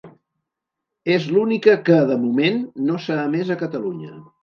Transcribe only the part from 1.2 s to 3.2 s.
l'única que, de moment, no